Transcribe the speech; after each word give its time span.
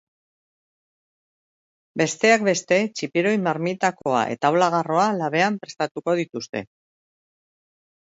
Besteak 2.03 2.47
beste, 2.49 2.81
txipiroi 2.95 3.35
marmitakoa 3.49 4.25
eta 4.39 4.53
olagarroa 4.59 5.07
labean 5.23 5.63
prestatuko 5.63 6.21
dituzte. 6.25 6.69